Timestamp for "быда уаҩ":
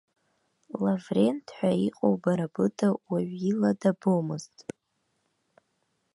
2.53-3.29